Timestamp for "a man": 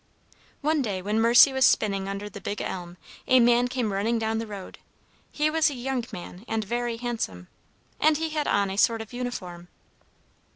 3.27-3.67